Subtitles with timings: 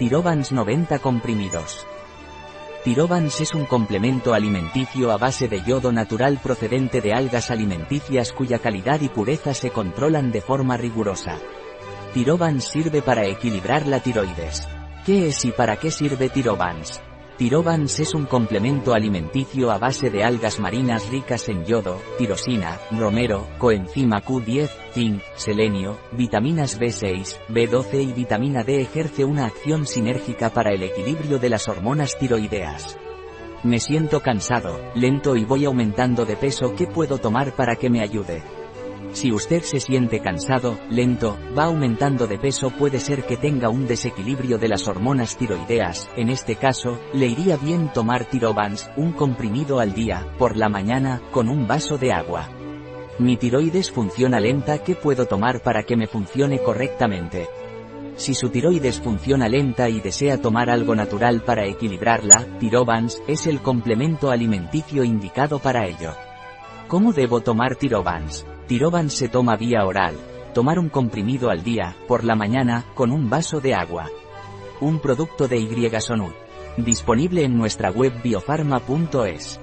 [0.00, 1.86] Tirovans 90 comprimidos.
[2.84, 8.60] Tirovans es un complemento alimenticio a base de yodo natural procedente de algas alimenticias cuya
[8.60, 11.36] calidad y pureza se controlan de forma rigurosa.
[12.14, 14.66] Tirovans sirve para equilibrar la tiroides.
[15.04, 17.02] ¿Qué es y para qué sirve Tirovans?
[17.40, 23.48] Tirovans es un complemento alimenticio a base de algas marinas ricas en yodo, tirosina, bromero,
[23.56, 30.74] coenzima Q10, zinc, selenio, vitaminas B6, B12 y vitamina D ejerce una acción sinérgica para
[30.74, 32.98] el equilibrio de las hormonas tiroideas.
[33.62, 38.02] Me siento cansado, lento y voy aumentando de peso, ¿qué puedo tomar para que me
[38.02, 38.42] ayude?
[39.12, 43.86] Si usted se siente cansado, lento, va aumentando de peso puede ser que tenga un
[43.86, 49.80] desequilibrio de las hormonas tiroideas, en este caso, le iría bien tomar Tirovans, un comprimido
[49.80, 52.48] al día, por la mañana, con un vaso de agua.
[53.18, 57.48] Mi tiroides funciona lenta, ¿qué puedo tomar para que me funcione correctamente?
[58.16, 63.60] Si su tiroides funciona lenta y desea tomar algo natural para equilibrarla, Tirovans es el
[63.60, 66.14] complemento alimenticio indicado para ello.
[66.90, 68.44] ¿Cómo debo tomar Tirovans?
[68.66, 70.16] Tirovan se toma vía oral.
[70.52, 74.08] Tomar un comprimido al día, por la mañana, con un vaso de agua.
[74.80, 75.68] Un producto de Y
[76.82, 79.60] Disponible en nuestra web biofarma.es.